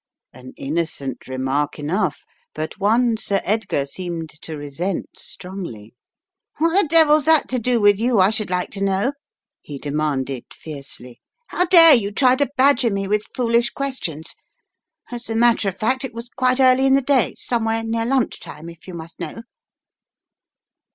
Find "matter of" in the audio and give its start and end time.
15.35-15.77